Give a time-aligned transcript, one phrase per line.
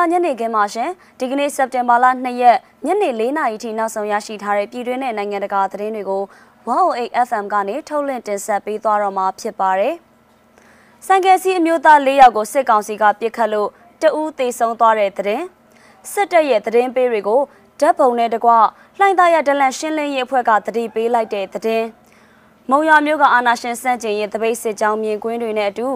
[0.00, 6.22] လာညနေခင်းမှာရှင်ဒီကနေ့စက်တင်ဘာလ2ရက်ညနေ4နာရီထိနောက်ဆုံးရရှိထားတဲ့ပြည်တွင်းနဲ့နိုင်ငံတကာသတင်းတွေကို
[6.68, 9.94] 108 FM ကနေထုတ်လွှင့်တင်ဆက်ပေးသွားတော့မှာဖြစ်ပါတယ်။
[11.06, 13.68] စံကယ်စီအမျိုးသား၄ယောက်ကိုစစ်ကောင်စီကပြစ်ခတ်လို့
[14.02, 15.44] တဦးသေဆုံးသွားတဲ့သတင်း
[16.12, 17.40] စစ်တပ်ရဲ့သတင်းပေးတွေကို
[17.80, 18.50] ဓာတ်ပုံနဲ့တကွ
[18.98, 21.86] လှိုင်းသားရဒလန်ရှင်းလင်းရေးအဖွဲ့ကတတိပေးလိုက်တဲ့သတင်း
[22.70, 25.86] မုံရမျိုးကအာနာရှင်စန့်ကျင်ရေးတပိတ်စစ်ကြောင်းမြင်ကွင်းတွေနဲ့အတူ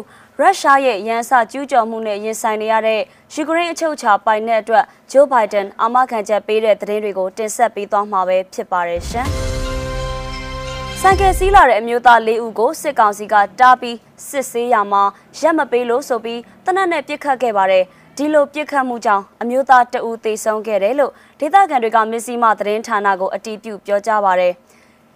[0.41, 3.01] ရုရှားရဲ့ရန်စကျူးကျော်မှုနဲ့ရင်ဆိုင်နေရတဲ့
[3.35, 9.29] ယူကရိန်းအချုပ်အခြာပိုင်တဲ့အတွက်ဂျိုးဘိုင်ဒန်အာမခံချက်ပေးတဲ့သတင်းတွေကိုတင်ဆက်ပေးသွားမှာပဲဖြစ်ပါတယ်ရှင်။
[11.01, 13.97] စံကယ်စီးလာတဲ့အမျိုးသား၄ဦးကိုစစ်ကောင်စီကတားပြီး
[14.29, 15.03] စစ်ဆေးရမှာ
[15.41, 17.85] ရက်မပေးလို့ဆိုပြီးတနက်နဲ့ပြစ်ခတ်ခဲ့ပါတယ်။
[18.17, 24.55] ဒီလိုပြစ်ခတ်မှုကြောင့်အမျိုးသားတအူသေဆုံးခဲ့တယ်လို့ဒေသခံတွေကမစ္စည်းမသတင်းဌာနကိုအတည်ပြုပြောကြားပါရယ်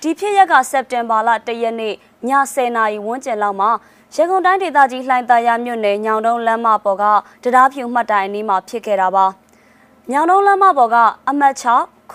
[0.03, 1.95] ဒီဖြစ်ရက်ကစက်တင်ဘာလ၁ရက်နေ့ည
[2.31, 3.71] 10:00နာရီဝန်းကျင်လောက်မှာ
[4.15, 7.05] ရန်ကုန်တိုင်းဒေသကြီးလှိုင်သာယာမြို့နယ်ညောင်တုံးလမ်းမပေါ်က
[7.43, 9.27] တရားဖြူမှတ်တိုင်အနီးမှာဖြစ်ခဲ့တာပါ။
[10.11, 10.97] ညောင်တုံးလမ်းမပေါ်က
[11.29, 11.65] အမှတ်6
[12.13, 12.15] 9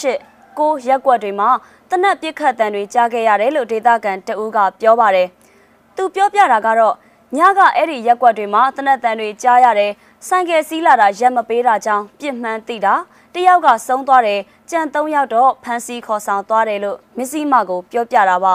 [0.00, 1.50] 8 9ရက်ကွက်တွေမှာ
[1.90, 5.28] တနက်ပစ်ခတ်တံတွေကြားခဲ့ရတယ်လို့ဒေသခံတအူးကပြောပါတယ်။
[5.96, 6.94] သူပြောပြတာကတော့
[7.36, 9.92] ညကအဲ့ဒီရက်ကွက်တွေမှာတနက်တံတွေကြားရတယ်။
[10.28, 12.94] ဆိုင်ကယ်စီးလာတာရက်မပေးတာကြောင့်ပြစ်မှန်းသိတာ
[13.34, 18.54] တယောက်ကဆုံးသွားတယ်ကြံ၃ယောက်တော့ဖမ်းဆီးခေါ်ဆောင်သွားတယ်လို့မစ္စည်းမကိုပြောပြတာပါ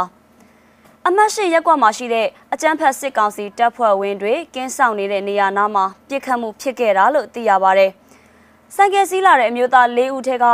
[1.07, 7.87] ။အမတ်ရှိရက်ကွက်မှာရှိတဲ့အကြမ်းဖက်စစ်ကောင်စီတပ်ဖွဲ့ဝင်တွေကင်းဆောင်နေတဲ့နေရာနားမှာပြစ်ခတ်မှုဖြစ်ခဲ့တာလို့သိရပါဗျ။
[8.75, 10.45] ဆိုင်ကယ်စီးလာတဲ့အမျိုးသား၄ဦးထက်က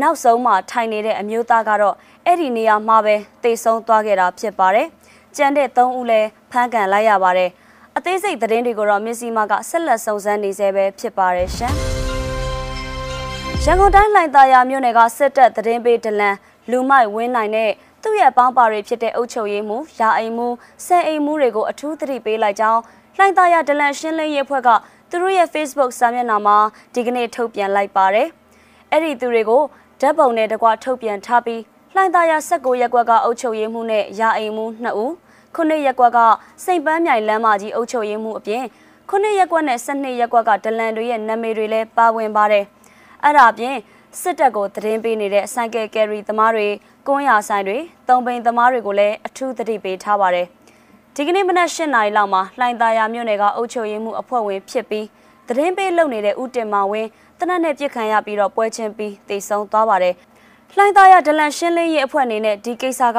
[0.00, 1.94] နောက်ဆုံးမှထိုင်နေတဲ့အမျိုးသားကတော့
[2.26, 4.86] အဲ့ဒီနေရာမှာပဲတေဆုံးသွားခဲ့တာဖြစ်ပါတယ်။
[5.36, 7.50] ကြံတဲ့၃ဦးလည်းဖမ်းကန်လိုက်ရပါတယ်။
[8.02, 11.74] အသေးစိတ်သတင်းတွေကိုတော့မစ္စည်းမကဆက်လက်စုံစမ်းနေသေးပဲဖြစ်ပါတယ်ရှင်။
[13.64, 16.36] ရန်ကုန်တိုင်းလှိုင်သာယာမြို့နယ်ကစစ်တပ်သတင်းပေးဒလန်
[16.70, 17.70] လူမိုက်ဝင်းနိုင်နဲ့
[18.02, 20.52] သူ့ရဲ့ပေါင်းပါတွေဖြစ်တဲ့အုပ်ချုပ်ရေးမှူး၊ယာအိမ်မှူး၊
[20.86, 22.80] ဆယ်အိမ်မှူးတွေကိုအထူးသတိပေးလိုက်ကြောင်း
[23.16, 24.68] လှိုင်သာယာဒလန်ရှင်းလင်းရေးအဖွဲ့က
[25.10, 26.56] သူတို့ရဲ့ Facebook စာမျက်နှာမှာ
[26.94, 28.28] ဒီကနေ့ထုတ်ပြန်လိုက်ပါတယ်။
[28.90, 29.62] အဲ့ဒီသူတွေကို
[30.00, 31.62] ဓာတ်ပုံနဲ့တကွထုတ်ပြန်ထားပြီး
[31.94, 35.12] လှိုင်သာယာ16ရက်ကွက်ကအုပ်ချုပ်ရေးမှူးနဲ့ယာအိမ်မှူး2ဦး
[35.54, 36.18] ခုနှစ်ရက်ကွက်က
[36.64, 38.64] စိတ်ပန်းမြိုင်လမ်းမကြီးအုပ်ချုပ်ရေးမှူးအပြင်
[39.08, 42.64] ခုနှစ်ရက်ကွက်နဲ့12ရက်ကွက်ကဒလန်တွေရဲ့နာမည်တွေလည်းပါဝင်ပါတယ်။
[43.24, 43.76] အဲ့ဒါအပြင်
[44.20, 46.68] စစ်တပ်ကိုသတင်းပေးနေတဲ့ဆိုင်ကယ်ကယ်ရီသမားတွေ
[47.06, 47.78] ကွန်းရဆိုင်တွေ
[48.08, 50.46] တုံပိန်သမားတွေကိုလည်းအထူးသတိပေးထားပါတယ်။
[51.14, 55.06] ဒီကနေ့မနက်၈နာရီလောက်မှာလှိုင်သာယာမြို့နယ်ကအုပ်ချုပ်ရေးမှုအဖွဲ့ဝင်ဖြစ်ပြီး
[55.48, 60.14] သတင်းပေးလုပ်နေတဲ့ဦးတင်မောင်ဝင်းတနက်နဲ့ပြစ်ခံရပြီးတော့ပွဲချင်းပြီးတိတ်ဆုံးသွားပါတယ်။
[60.76, 63.18] လှိုင်သာယာဒလန်ရှင်းလင်းရေးအဖွဲ့အနေနဲ့ဒီကိစ္စက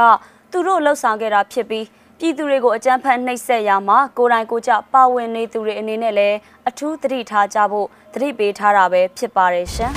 [0.51, 1.85] သူတို့လှုပ်ဆောင်ခဲ့တာဖြစ်ပြီး
[2.23, 6.37] ပြည်သူတွေကိုအကြမ်းဖက်နှိပ်စက်ရမှာကိုယ်တိုင်ကိုကြပါဝင်နေသူတွေအနေနဲ့လည်း
[6.69, 9.91] အထူးသတိထားကြဖို့သတိပေးထားတာပဲဖြစ်ပါတယ်ရှင်။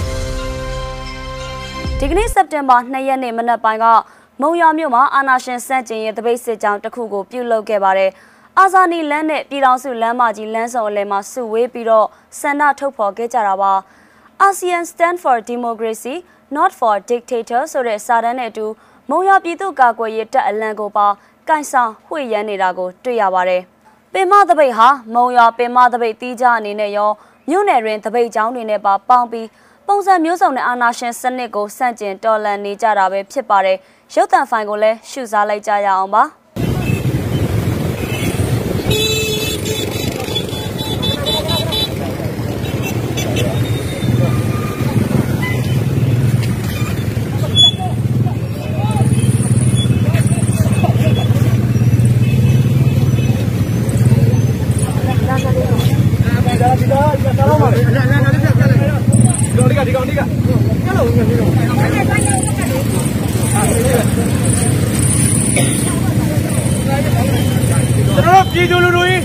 [1.98, 3.86] ဒီကနေ့စက်တင်ဘာ2ရက်နေ့မနက်ပိုင်းက
[4.40, 8.10] မုံရွာမြို့မှာအာနာရှင်စန့်ကျင်ရဲ့တပိတ်စစ်ကြောင်းတစ်ခုကိုပြုလုပ်ခဲ့ပါတယ်။
[8.58, 12.06] အာဇာနည်လမ်းနဲ့ပြည်တော်စုလမ်းမကြီးလမ်းစုံအလယ်မှာစုဝေးပြီးတော့
[12.40, 13.72] ဆန္ဒထုတ်ဖော်ခဲ့ကြတာပါ။
[14.46, 16.14] ASEAN Stand for Democracy
[16.56, 18.66] Not for Dictator ဆိုတဲ့စာတမ်းနဲ့အတူ
[19.10, 21.08] မုံရွာပြည်သူ့ကာကွယ်ရေးတပ်အလံကိုပါ
[21.48, 23.62] ကင်ဆောင်ဝှေ့ရမ်းနေတာကိုတွေ့ရပါတယ်။
[24.12, 27.10] ပင်မတပိတ်ဟာမုံရွာပင်မတပိတ်တီးကြအနေနဲ့ရော
[27.48, 29.48] မြို့နယ်တွင်တပိတ်ကျောင်းတွေနဲ့ပါပေါင်းပြီး
[29.86, 33.78] ပုံစံမျိုးစုံနဲ့အာနာရှင်စနစ်ကိုစန့်ကျင်တော်လှန်နေကြတာပဲဖြစ်ပါတယ်
[34.14, 36.22] ရုပ်သံဖိုင်ကိုလည်းရှုစားလိုက်ကြရအောင်ပါ
[66.84, 69.22] ပြည်သူလူထုကြီး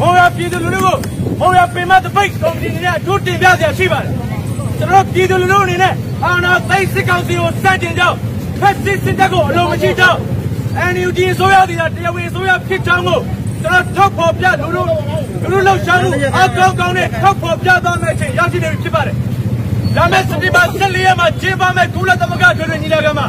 [0.00, 0.96] မောင်ရပြည်သူလူထုကို
[1.40, 4.12] မောင်ရပင်မတပိတ်ကော်မတီနဲ့အထူးတင်ပြစရာရှိပါတယ်
[4.78, 5.94] ကျွန်တော်ပြည်သူလူထုအနေနဲ့
[6.24, 8.16] အာဏာသိမ်းစစ်ကောင်စီကိုစတင်ကြောင်း
[8.60, 10.18] ဖက်စစ်စစ်တပ်ကိုအလုံးမရှိကြောင်း
[10.92, 13.20] NUG ဆိုရသည်တရားဝင်ဆိုရဖြစ်ကြောင်းကို
[13.62, 14.96] ကျွန်တော်ထောက်ဖော်ပြလူလူလူ
[15.50, 19.16] လူလောက်ရှားမှုအကောင်းကောင်းနဲ့ထောက်ဖော်ပြသွားမယ့်အချိန်ရရှိနေပြီဖြစ်ပါတယ်
[19.96, 23.26] ဒါမဲ့စတိပါ14ရက်မှာကျင်းပမဲ့ကုလသမဂ္ဂထွေထွေညီလာခံမှာ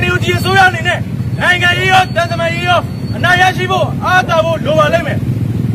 [0.00, 0.98] NUG ဆိုရအနေနဲ့
[1.40, 2.80] နိုင်ငံရေးရောတန်တမာရေးရော
[3.16, 5.18] အနာရရှိဖို့အားသာဖို့လိုပါလိမ့်မယ်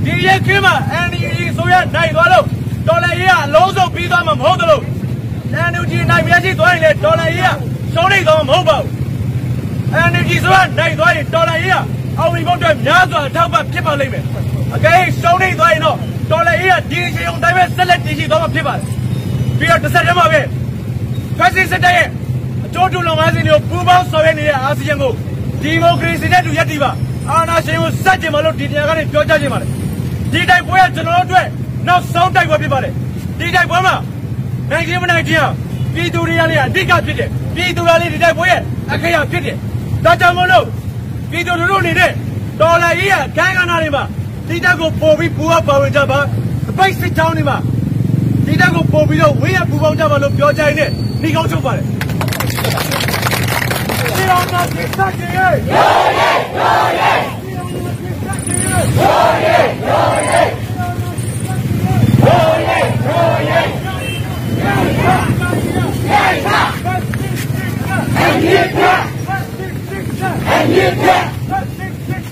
[0.06, 0.74] ဒီရက်ခင်းမှာ
[1.10, 2.45] NUG ဆိုရနိုင်သွားလို့
[2.88, 4.81] ဒေါ်လာရေးကအလုံးစုံပြီးသွားမှာမဟုတ်သလို
[5.72, 7.50] NUG နိုင်ရရှိသွားရင်လည်းဒေါ်လာရေးက
[7.94, 8.88] ရှုံးနေသွားမှာမဟုတ်ပါဘူး
[10.12, 11.78] NUG ဆိုရနိုင်သွားရင်ဒေါ်လာရေးက
[12.19, 14.24] အောင်ဝင်ဖို့အတွက်များစွာအထောက်ပံ့ဖြစ်ပါလိမ့်မယ်
[14.75, 15.98] အကယ်ရှုံးနေသွားရင်တော့
[16.31, 18.83] ဒေါ်လာရေးကဒီအချိန်ုံတိုင်းပဲဆက်လက်တည်ရှိသွားမှာဖြစ်ပါတယ်
[19.60, 20.42] ပြီးတော့တစ်ဆက်တည်းမှာပဲ
[21.38, 22.07] ဖက်စစ်စစ်တပ်ရဲ့
[22.66, 25.12] အကျိုးတူလုပ်ငန်းစဉ်တွေကိုပူးပေါင်းဆောင်ရွက်နေတဲ့အာဆီယံကို
[25.62, 26.92] ဒီမိုကရေစီနဲ့တူရပ်တည်ပါ
[27.32, 29.70] အာဏာရှင်ကိုစတင်မလို့ဒီတရားကနေပြောကြားခြင်းပါတယ်
[30.32, 31.48] ဒီတိုက်ပွဲကကျွန်တော်တို့အတွက်
[31.88, 32.94] နောက်ဆုံးတိုက်ပွဲဖြစ်ပါတယ်
[33.40, 33.96] ဒီတိုက်ပွဲမှာ
[34.72, 35.50] နိုင်ခြင်းမနိုင်ခြင်း
[35.94, 38.62] ပြည်သူတွေကလည်းအဓိကဖြစ်တယ်ပြည်သူတွေကလည်းဒီတိုက်ပွဲရဲ့
[38.94, 39.58] အခရာဖြစ်တယ်
[40.06, 40.66] ဒါကြောင့်မို့လို့
[41.32, 42.12] ပြည်သူလူထုအနေနဲ့
[42.60, 44.04] ဒေါ်လာကြီးရဲ့အခန်းကဏ္ဍတွေမှာ
[44.48, 46.20] ဒီတက်ကိုပို့ပြီးပူအပ်ပါဝင်ကြပါ
[46.78, 47.58] ပိတ်စစ်ချောင်းတွေမှာ
[48.46, 50.92] ဒီတက်ကိုပို့ပြီးတော့ဝင်းရပူပေါင်းကြပါလို့ပြောကြရင်
[51.22, 51.97] ဒီကောင်းချုပ်ပါတယ်
[54.28, 57.14] ဒီအောင်တော့ဒီစက်ကြီးရဲ့ရောရဲရောရဲ
[59.00, 61.48] ရောရဲရောရဲ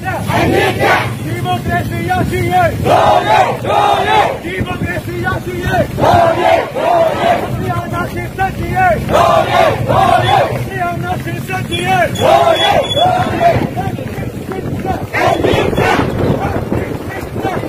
[0.06, 13.52] ဒီမိုကရေစီရရှိရေးတော်ရဲတော်ရဲဒီမိုကရေစီရရှိရေးတော်ရဲတော်ရဲဒီအောင်နာရှင်စက်ကြီးရေးတော်ရဲတော်ရဲဒီအောင်နာရှင်စက်ကြီးရေးတော်ရဲတော်ရဲ
[15.16, 15.94] အမီကာ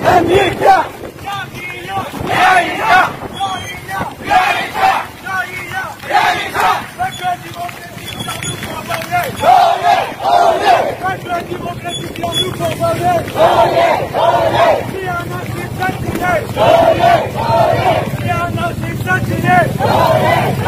[0.06, 0.78] အမီကာ
[1.24, 1.98] ယာဂီယာ
[2.30, 3.00] ယာဂီယာ
[3.88, 13.14] ယာဂီယာယာဂီယာယာဂီယာစက္ကဒီမိုကရေစီတော်လူပေါ်ပါလေတော်ရဲတော်ရဲစက္ကဒီမိုကရေစီတော်လူပေါ်ပါလေ
[14.92, 16.32] Diana Sisatine!
[18.22, 20.66] Diana Sisatine!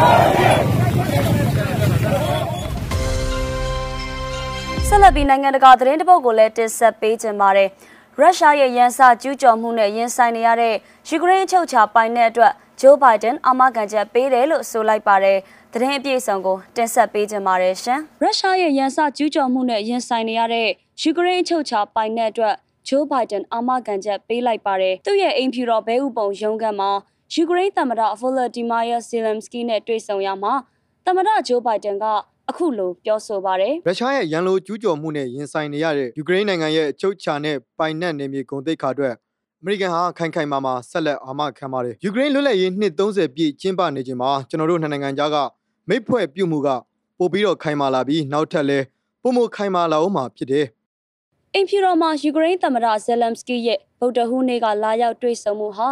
[4.91, 7.69] ဆက်လက်ပြီးနိုင်ငံတကာသတင်းတပုတ်ကိုလည်းတင်ဆက်ပေးကြပါမယ်။
[8.19, 10.75] ရုရှားရဲ့ရန်စကျူးကျော်မှုနဲ့ရင်ဆိုင်နေရတဲ့
[11.09, 15.37] ယူကရိန်းချုပ်ချာပိုင်တဲ့အတွက်ဂျိုးဘိုင်ဒန်အမကန်ချက်ပေးတယ်လို့ဆိုလိုက်ပါတယ်။
[15.73, 20.67] သတင်းအပြည့်အစုံကိုတင်ဆက်ပေးကြပါမယ်ရှင်။ရုရှားရဲ့ရန်စကျူးကျော်မှုနဲ့ရင်ဆိုင်နေရတဲ့
[21.01, 22.55] ယူကရိန်းချုပ်ချာပိုင်တဲ့အတွက်
[22.87, 26.91] ဂျိုးဘိုင်ဒန်အမကန်ချက်ပေးလိုက်ပါတယ်။သူ့ရဲ့အိမ်ဖြူတော်ဘဲဥပုံရုံးခန်းမှာ
[27.33, 30.53] ယူကရိန်းသမ္မတဗိုလ်ဒီမာယာဇီလမ်စကီနဲ့တွေ့ဆုံရမှာ
[31.05, 32.05] သမ္မတဂျိုးဘိုင်ဒန်က
[32.49, 39.13] အခုလိုပြောဆိုပါတယ်။ရုရှားရဲ့ရန်လိုကျူးကျော်မှုနဲ့ရင်ဆိုင်နေရတဲ့ယူကရိန်းနိုင်ငံရဲ့အချုပ်ချာနဲ့ပိုင်နက်နယ်မြေဂုဏ်သိက္ခာအတွက်
[39.61, 45.37] အမေရိကန်ဟာခိုင်ခိုင်မာမာဆက်လက်အာမခံပါတယ်ယူကရိန်းလွတ်လပ်ရေးနှစ်30ပြည့်ကျင်းပနေချိန်မှာကျွန်တော်တို့နှစ်နိုင်ငံကြားက
[45.89, 46.69] မိတ်ဖွဲ့ပြုမှုက
[47.17, 48.79] ပို့ပြီးတော့ခိုင်မာလာပြီးနောက်ထပ်လဲ
[49.21, 50.65] ပုံမခိုင်မာလာအောင်မှာဖြစ်တယ်
[51.53, 55.87] အိမ်ဖြူတော်မှာယူကရိန်းသမ္မတဇယ်လမ်စကီရဲ့ဗုဒ္ဓဟူးနေ့ကလာရောက်တွေ့ဆုံမှုဟာ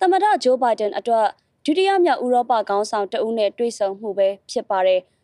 [0.00, 1.26] သမ္မတဂျိုးဘိုင်ဒန်အတွက်
[1.64, 5.00] ဒုတိယမြောက်ဥရောပခေါင်းဆောင်တဦးနဲ့တွေ့ဆုံမှုပဲဖြစ်ပါတယ်။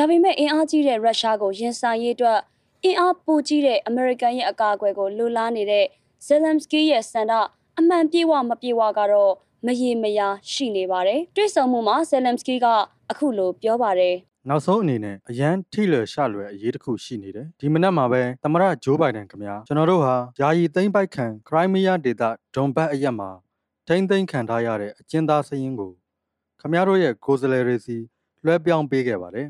[0.00, 2.38] ဒါပေမဲ့အင်အားကြီးတဲ့ရုရှားကိုရင်ဆိုင်ရေးအတွက်
[2.84, 5.84] အင်အားပိုကြီးတဲ့အမေရိကန်ရဲ့အကာအကွယ်ကိုလိုလားနေတဲ့
[6.26, 7.32] ဇယ်လမ်စကီရဲ့စန္ဒ
[7.78, 9.32] အမှန်ပြေဝမပြေဝကတော့
[9.66, 12.66] မရေမရာရှိနေပါတယ်။တွေ့ဆုံမှုမှာဇယ်လမ်စကီက
[13.10, 14.14] အခုလိုပြောပါတယ်။
[14.48, 22.22] နောက်ဆုံးအနေနဲ့အရန်ထိလွယ်ရှလွယ်အရေးတစ်ခုရှိနေတယ်ဒီမနက်မှာပဲသမရဂျိုးဘိုင်ဒန်ခင်ဗျာကျွန်တော်တို့ဟာယာယီသိမ်းပိုက်ခံခရိုင်းမီးယားဒေသ
[22.54, 23.30] ဒွန်ဘတ်အရက်မှာ
[23.88, 25.92] ထိမ့်သိမ်းခံထားရတဲ့အကျဉ်းသားစရင်ကို
[26.60, 27.96] ခင်ဗျားတို့ရဲ့ကိုယ်စားလှယ်တွေစီ
[28.44, 29.48] လွှဲပြောင်းပေးခဲ့ပါတယ်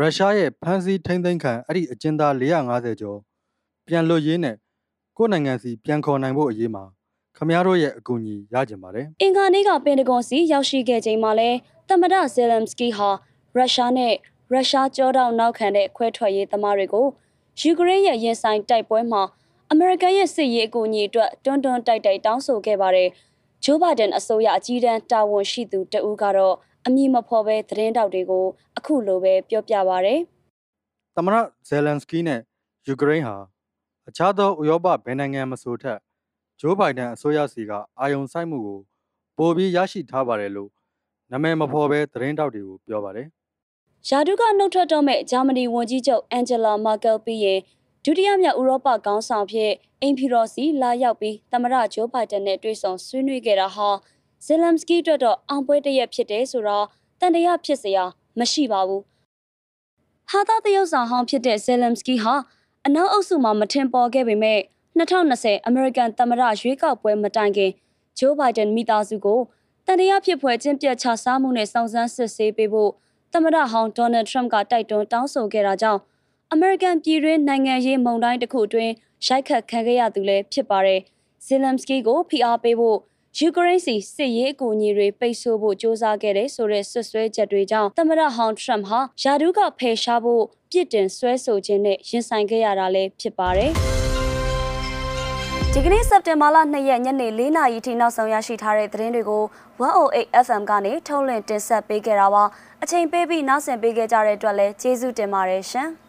[0.00, 3.18] ရုရှားရဲ့ဖမ်းဆီးထိမ့်သိမ်းခံအဲ့ဒီအကျဉ်းသား450ကျော်
[3.86, 4.56] ပြန်လွတ်ရေးနဲ့
[5.16, 6.84] ကိုယ့်နိုင်ငံစီပြန်ခေါ်နိုင်ဖို့အရေးမှာ
[7.36, 11.50] ခင်ဗျားတို့ရဲ့အကူအညီရကြပါတယ်အင်္ဂါနေ့ကပင်တဂွန်စီရောက်ရှိခဲ့ချိန်မှာလဲ
[11.88, 13.08] သမ္မတဇယ်လမ်စကီဟာ
[13.56, 14.14] ရုရှားနဲ့
[14.52, 17.06] ရုရှားကြောတောင်နောက်ခံတဲ့ခွဲထွက်ရေးသမားတွေကို
[17.60, 19.22] ယူကရိန်းရဲ့ရင်ဆိုင်တိုက်ပွဲမှာ
[19.70, 23.08] အမေရိကန်ရဲ့စစ်ရေးအကူအညီအတွက်တွန်းတွန်းတိုက်တိုက်တောင်းဆိုခဲ့ပါတယ်။
[23.64, 26.56] ဂျိုးဘိုင်ဒန်အစိုးရအကြီးတန်းတာဝန်ရှိသူတဦးကတော့
[26.88, 28.44] အမည်မဖော်ပဲသတင်းတောက်တွေကို
[28.78, 30.14] အခုလိုပဲပြောပြပါဗျ။
[31.16, 31.36] သမရ
[31.68, 32.40] ဇယ်လန်စကီနဲ့
[32.86, 33.36] ယူကရိန်းဟာ
[34.08, 35.98] အခြားသောဥရောပဘယ်နိုင်ငံမဆိုထက်
[36.60, 38.78] ဂျိုးဘိုင်ဒန်အစိုးရစီကအာယုံဆိုင်မှုကို
[39.38, 40.70] ပိုပြီးရရှိထားပါတယ်လို့
[41.30, 43.26] နာမည်မဖော်ပဲသတင်းတောက်တွေကိုပြောပါတယ်
[44.08, 47.60] ယာဒုကနှုတ်ထွက်တော့မဲ့ဂျာမနီဝန်ကြီးချုပ်အန်ဂျလာမာကယ်ပြီးရင်
[48.04, 53.88] ဒုတိယမြောက်ဥရောပခေါင်းဆောင်ဖြစ်အိမ်ဖြူတော်စီလာရောက်ပြီးသမ္မတဂျိုးဘိုင်ဒန်နဲ့တွေ့ဆုံဆွေးနွေးခဲ့တာဟာ
[54.44, 56.86] ဇယ်လမ်စကီအတွက်တော့အောင်ပွဲတစ်ရက်ဖြစ်တယ်ဆိုတော့
[57.20, 58.04] တန်တရားဖြစ်စရာ
[58.38, 59.02] မရှိပါဘူး။
[60.30, 62.34] ဟာသာတရုတ်ဆောင်ဟောင်းဖြစ်တဲ့ဇယ်လမ်စကီဟာ
[62.86, 64.60] အနောက်အုပ်စုမှာမထင်ပေါ်ခဲ့ပေမဲ့
[64.98, 67.70] 2020အမေရိကန်သမ္မတရွေးကောက်ပွဲမတိုင်ခင်
[68.18, 69.40] ဂျိုးဘိုင်ဒန်မိသားစုကို
[69.86, 72.90] တန်တရားဖြစ်ဖွယ်ကျင့်ပြတ်ချစားမှုနဲ့စုံစမ်းစစ်ဆေးပေးဖို့
[73.32, 76.00] သမ္မတဟောင်းဒေါ်နယ်ထရမ့်ကတိုက်တွန်းတောင်းဆိုခဲ့တာကြောင့်
[76.52, 78.92] အမေရိကန်ပြည်တွင်းနိုင်ငံရေးမုံတိုင်းတစ်ခုအတွင်း
[79.26, 81.00] ရိုက်ခတ်ခံခဲ့ရသူလည်းဖြစ်ပါတယ်။
[81.44, 82.98] ဇီလမ်စကီကိုဖိအားပေးဖို့
[83.36, 93.72] ယူကရိန်းစီစစ်ရေးအကူအညီတွေပိတ်ဆို့ဖို့စ조사ခဲ့တဲ့ဆိုတဲ့ဆွဆွဲချက်တွေကြောင့်သမ္မတဟောင်းထရမ့်ဟာယာဒူးကဖယ်ရှားဖို့ပြစ်တင်ဆွဲဆိုခြင်းနဲ့ရင်ဆိုင်ခဲ့ရတာလည်းဖြစ်ပါတယ်။
[95.72, 99.44] ဒီကနေ့စက်တင်ဘာလ2ရက်ညနေ4နာရီထိနောက်ဆုံးရရှိထားတဲ့သတင်းတွေကို
[99.78, 102.44] 108 FM ကနေထုတ်လွှင့်တင်ဆက်ပေးခဲ့တာပါ
[102.82, 105.90] အချိန်ပေးပြီးနောက်ဆင်ပေးခဲ့ကြတဲ့အတွက်လည်းကျေးဇူးတင်ပါတယ်ရှင်။